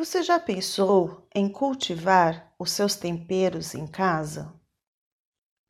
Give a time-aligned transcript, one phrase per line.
[0.00, 4.50] Você já pensou em cultivar os seus temperos em casa?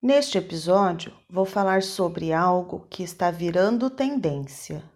[0.00, 4.88] Neste episódio, vou falar sobre algo que está virando tendência,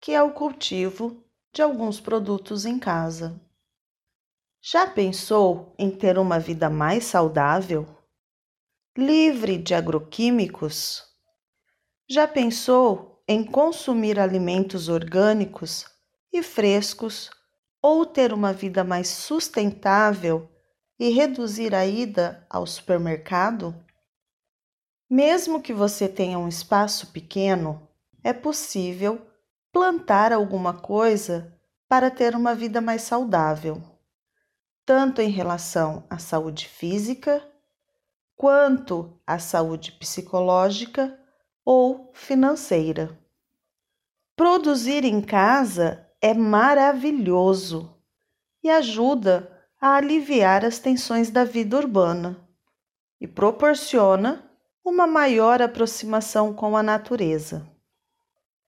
[0.00, 1.22] que é o cultivo
[1.52, 3.38] de alguns produtos em casa.
[4.62, 7.86] Já pensou em ter uma vida mais saudável?
[8.96, 11.04] Livre de agroquímicos?
[12.08, 15.84] Já pensou em consumir alimentos orgânicos
[16.32, 17.30] e frescos?
[17.82, 20.48] Ou ter uma vida mais sustentável
[20.98, 23.74] e reduzir a ida ao supermercado?
[25.10, 27.86] Mesmo que você tenha um espaço pequeno,
[28.22, 29.20] é possível
[29.72, 31.52] plantar alguma coisa
[31.88, 33.82] para ter uma vida mais saudável,
[34.86, 37.46] tanto em relação à saúde física,
[38.36, 41.18] quanto à saúde psicológica
[41.64, 43.18] ou financeira.
[44.36, 48.00] Produzir em casa é maravilhoso
[48.62, 52.48] e ajuda a aliviar as tensões da vida urbana
[53.20, 54.48] e proporciona
[54.84, 57.68] uma maior aproximação com a natureza.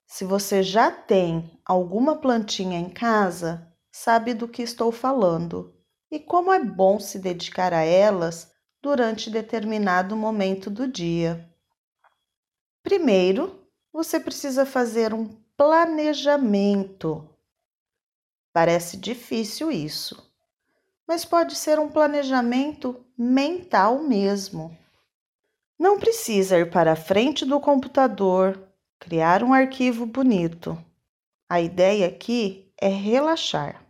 [0.05, 5.73] Se você já tem alguma plantinha em casa, sabe do que estou falando
[6.11, 11.49] e como é bom se dedicar a elas durante determinado momento do dia.
[12.83, 17.34] Primeiro, você precisa fazer um planejamento
[18.55, 20.33] Parece difícil isso,
[21.09, 24.79] mas pode ser um planejamento mental mesmo.
[25.77, 28.63] Não precisa ir para a frente do computador,
[29.01, 30.79] criar um arquivo bonito.
[31.49, 33.85] A ideia aqui é relaxar.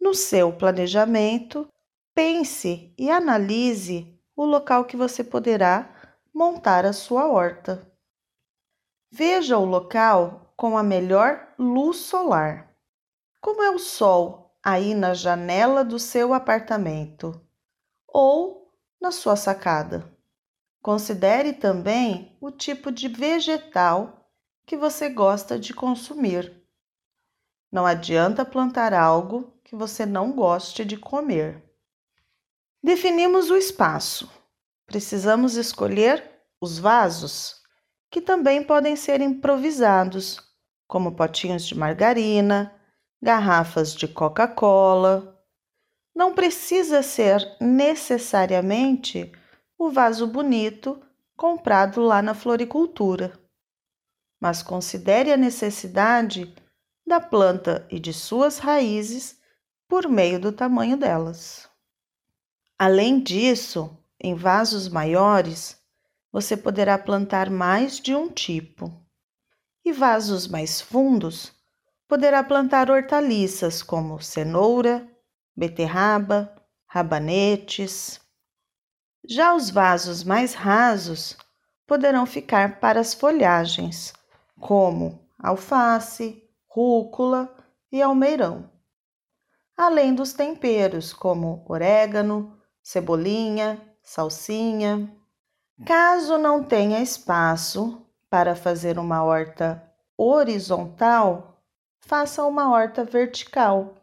[0.00, 1.68] No seu planejamento,
[2.14, 5.94] pense e analise o local que você poderá
[6.32, 7.86] montar a sua horta.
[9.10, 12.73] Veja o local com a melhor luz solar.
[13.44, 17.38] Como é o sol aí na janela do seu apartamento
[18.08, 20.10] ou na sua sacada?
[20.80, 24.30] Considere também o tipo de vegetal
[24.64, 26.64] que você gosta de consumir.
[27.70, 31.62] Não adianta plantar algo que você não goste de comer.
[32.82, 34.26] Definimos o espaço.
[34.86, 37.60] Precisamos escolher os vasos,
[38.10, 40.40] que também podem ser improvisados,
[40.88, 42.73] como potinhos de margarina,
[43.24, 45.42] garrafas de Coca-Cola.
[46.14, 49.32] Não precisa ser necessariamente
[49.78, 51.00] o vaso bonito
[51.34, 53.32] comprado lá na floricultura,
[54.38, 56.54] mas considere a necessidade
[57.06, 59.40] da planta e de suas raízes
[59.88, 61.66] por meio do tamanho delas.
[62.78, 65.82] Além disso, em vasos maiores,
[66.30, 68.92] você poderá plantar mais de um tipo.
[69.82, 71.54] E vasos mais fundos
[72.08, 75.08] poderá plantar hortaliças como cenoura,
[75.56, 76.54] beterraba,
[76.86, 78.20] rabanetes.
[79.26, 81.36] Já os vasos mais rasos
[81.86, 84.12] poderão ficar para as folhagens,
[84.60, 87.54] como alface, rúcula
[87.90, 88.70] e almeirão,
[89.76, 95.10] além dos temperos como orégano, cebolinha, salsinha.
[95.86, 99.82] Caso não tenha espaço para fazer uma horta
[100.16, 101.53] horizontal,
[102.06, 103.94] faça uma horta vertical.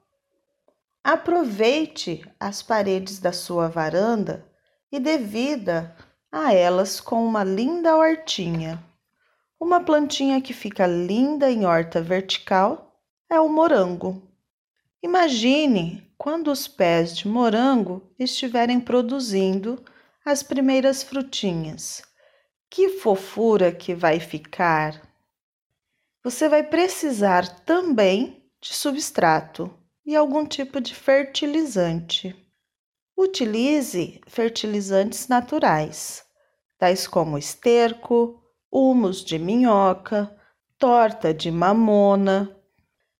[1.03, 4.45] Aproveite as paredes da sua varanda
[4.91, 5.95] e dê vida
[6.31, 8.83] a elas com uma linda hortinha.
[9.59, 14.21] Uma plantinha que fica linda em horta vertical é o morango.
[15.03, 19.83] Imagine quando os pés de morango estiverem produzindo
[20.25, 22.01] as primeiras frutinhas.
[22.69, 25.10] Que fofura que vai ficar!
[26.23, 29.73] Você vai precisar também de substrato
[30.05, 32.35] e algum tipo de fertilizante.
[33.17, 36.23] Utilize fertilizantes naturais,
[36.77, 38.39] tais como esterco,
[38.71, 40.35] humus de minhoca,
[40.77, 42.55] torta de mamona,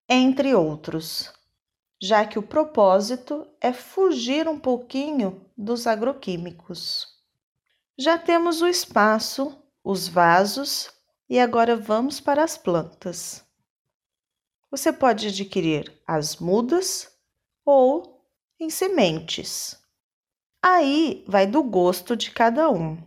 [0.07, 1.33] entre outros,
[1.99, 7.07] já que o propósito é fugir um pouquinho dos agroquímicos.
[7.97, 11.00] Já temos o espaço, os vasos
[11.31, 13.41] e agora vamos para as plantas.
[14.69, 17.09] Você pode adquirir as mudas
[17.63, 18.21] ou
[18.59, 19.79] em sementes.
[20.61, 23.01] Aí vai do gosto de cada um.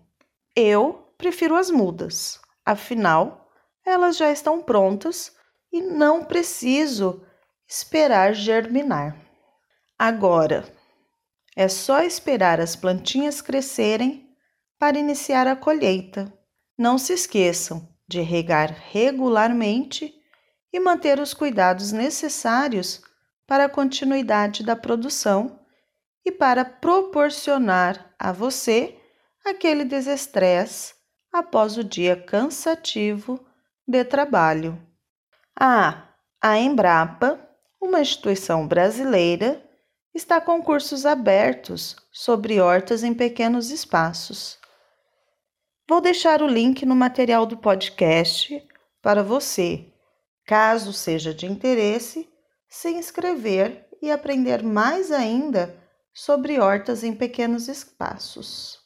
[0.57, 3.53] Eu prefiro as mudas, afinal,
[3.85, 5.37] elas já estão prontas
[5.71, 7.23] e não preciso
[7.69, 9.21] esperar germinar.
[9.99, 10.65] Agora,
[11.55, 14.35] é só esperar as plantinhas crescerem
[14.79, 16.33] para iniciar a colheita.
[16.79, 20.15] Não se esqueçam, de regar regularmente
[20.73, 23.03] e manter os cuidados necessários
[23.45, 25.59] para a continuidade da produção
[26.25, 28.97] e para proporcionar a você
[29.45, 30.95] aquele desestresse
[31.33, 33.45] após o dia cansativo
[33.87, 34.81] de trabalho.
[35.59, 36.09] Ah,
[36.41, 37.41] a Embrapa,
[37.81, 39.61] uma instituição brasileira,
[40.15, 44.59] está com cursos abertos sobre hortas em pequenos espaços.
[45.87, 48.67] Vou deixar o link no material do podcast
[49.03, 49.93] para você,
[50.47, 52.27] caso seja de interesse,
[52.67, 55.79] se inscrever e aprender mais ainda
[56.11, 58.83] sobre hortas em pequenos espaços.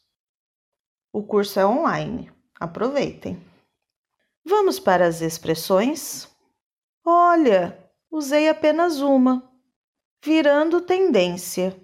[1.12, 2.32] O curso é online.
[2.58, 3.40] Aproveitem.
[4.44, 6.28] Vamos para as expressões?
[7.04, 7.78] Olha,
[8.10, 9.48] usei apenas uma,
[10.24, 11.80] virando tendência.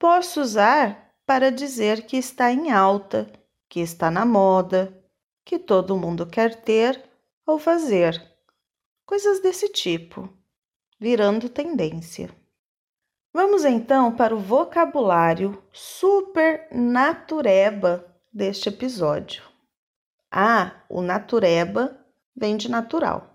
[0.00, 3.30] Posso usar para dizer que está em alta,
[3.68, 4.96] que está na moda,
[5.44, 7.02] que todo mundo quer ter
[7.46, 8.20] ou fazer.
[9.04, 10.28] Coisas desse tipo,
[10.98, 12.30] virando tendência.
[13.32, 19.42] Vamos então para o vocabulário super natureba deste episódio.
[20.30, 21.96] Ah, o natureba
[22.34, 23.30] vem de natural.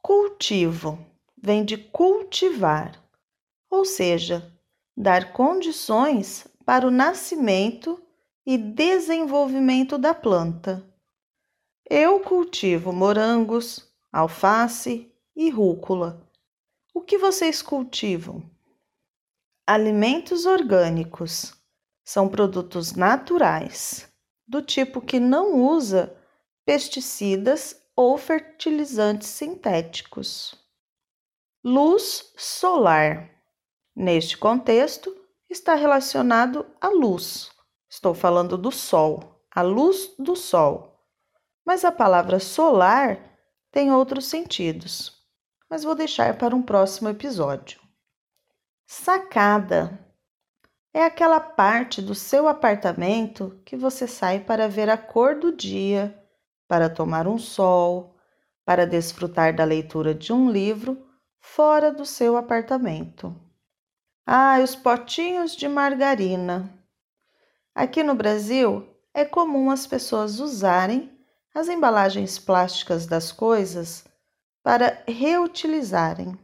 [0.00, 0.98] Cultivo
[1.36, 3.02] vem de cultivar,
[3.70, 4.52] ou seja,
[4.96, 8.03] dar condições para o nascimento
[8.46, 10.84] e desenvolvimento da planta.
[11.88, 16.26] Eu cultivo morangos, alface e rúcula.
[16.92, 18.48] O que vocês cultivam?
[19.66, 21.54] Alimentos orgânicos
[22.04, 24.08] são produtos naturais,
[24.46, 26.14] do tipo que não usa
[26.64, 30.54] pesticidas ou fertilizantes sintéticos.
[31.64, 33.30] Luz solar.
[33.96, 35.16] Neste contexto,
[35.48, 37.53] está relacionado à luz.
[37.94, 41.00] Estou falando do sol, a luz do sol.
[41.64, 43.20] Mas a palavra solar
[43.70, 45.24] tem outros sentidos,
[45.70, 47.80] mas vou deixar para um próximo episódio.
[48.84, 49.96] Sacada
[50.92, 56.20] é aquela parte do seu apartamento que você sai para ver a cor do dia,
[56.66, 58.16] para tomar um sol,
[58.64, 61.00] para desfrutar da leitura de um livro
[61.40, 63.40] fora do seu apartamento.
[64.26, 66.83] Ah, os potinhos de margarina.
[67.74, 71.10] Aqui no Brasil é comum as pessoas usarem
[71.52, 74.04] as embalagens plásticas das coisas
[74.62, 76.38] para reutilizarem.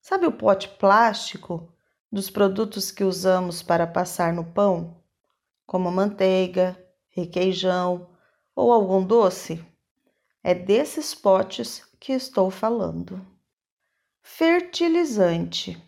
[0.00, 1.68] Sabe o pote plástico
[2.12, 5.02] dos produtos que usamos para passar no pão,
[5.66, 8.08] como manteiga, requeijão
[8.54, 9.64] ou algum doce?
[10.44, 13.20] É desses potes que estou falando.
[14.22, 15.82] Fertilizante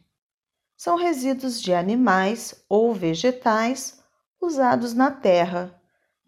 [0.76, 4.03] são resíduos de animais ou vegetais
[4.44, 5.80] usados na terra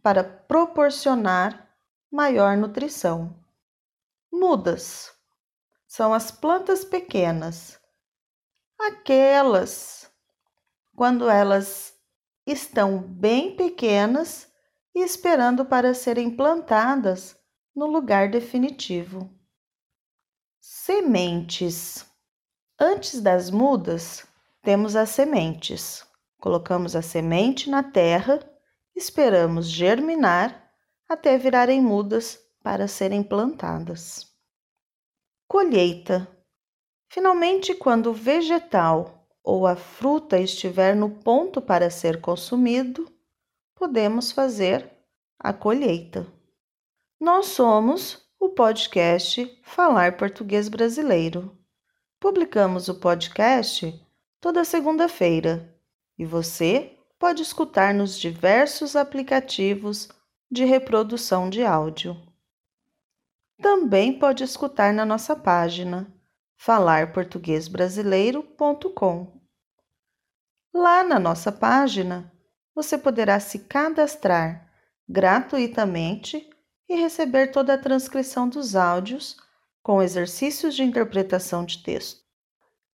[0.02, 1.68] para proporcionar
[2.10, 3.36] maior nutrição.
[4.32, 5.12] Mudas
[5.86, 7.80] são as plantas pequenas,
[8.78, 10.10] aquelas
[10.94, 11.94] quando elas
[12.46, 14.48] estão bem pequenas
[14.94, 17.36] e esperando para serem plantadas
[17.74, 19.30] no lugar definitivo.
[20.58, 22.06] Sementes.
[22.78, 24.26] Antes das mudas,
[24.62, 26.06] temos as sementes.
[26.38, 28.38] Colocamos a semente na terra,
[28.94, 30.70] esperamos germinar
[31.08, 34.26] até virarem mudas para serem plantadas.
[35.48, 36.28] Colheita.
[37.08, 43.10] Finalmente, quando o vegetal ou a fruta estiver no ponto para ser consumido,
[43.74, 44.90] podemos fazer
[45.38, 46.26] a colheita.
[47.20, 51.56] Nós somos o podcast Falar Português Brasileiro.
[52.18, 54.04] Publicamos o podcast
[54.40, 55.75] toda segunda-feira
[56.18, 60.08] e você pode escutar nos diversos aplicativos
[60.50, 62.16] de reprodução de áudio.
[63.60, 66.06] Também pode escutar na nossa página
[66.56, 69.40] falarportuguesbrasileiro.com.
[70.72, 72.32] Lá na nossa página,
[72.74, 74.70] você poderá se cadastrar
[75.08, 76.50] gratuitamente
[76.88, 79.36] e receber toda a transcrição dos áudios
[79.82, 82.20] com exercícios de interpretação de texto.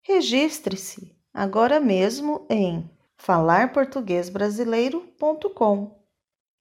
[0.02, 6.00] Registre-se agora mesmo em falarportuguesbrasileiro.com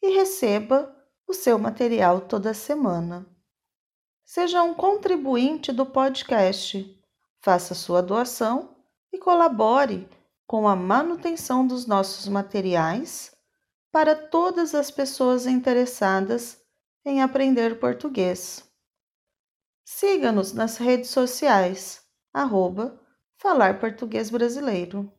[0.02, 3.26] e receba o seu material toda semana.
[4.26, 7.02] Seja um contribuinte do podcast,
[7.40, 8.76] faça sua doação
[9.12, 10.10] e colabore
[10.46, 13.34] com a manutenção dos nossos materiais
[13.90, 16.62] para todas as pessoas interessadas
[17.06, 18.70] em aprender português.
[19.86, 23.00] Siga-nos nas redes sociais, arroba
[23.38, 25.10] Falar Português Brasileiro.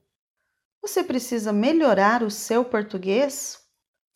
[0.82, 3.60] Você precisa melhorar o seu português?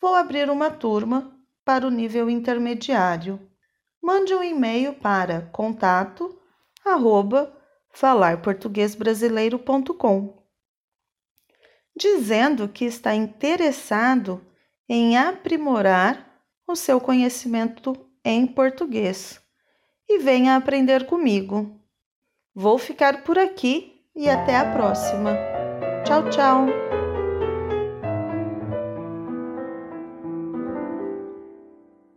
[0.01, 3.39] Vou abrir uma turma para o nível intermediário
[4.05, 6.39] mande um e-mail para contato
[6.85, 7.51] arroba
[7.89, 10.37] falarportuguesbrasileiro.com,
[11.97, 14.45] dizendo que está interessado
[14.87, 19.41] em aprimorar o seu conhecimento em português
[20.07, 21.81] e venha aprender comigo.
[22.53, 25.54] Vou ficar por aqui e até a próxima.
[26.05, 27.04] Tchau, tchau!